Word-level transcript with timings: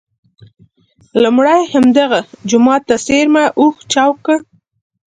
لومړی 1.23 1.61
همدغه 1.73 2.19
جوما 2.49 2.75
ته 2.87 2.95
څېرمه 3.05 3.43
یې 3.45 3.53
اوښ 3.59 3.75
چوک 3.91 4.15
کړ. 4.25 4.37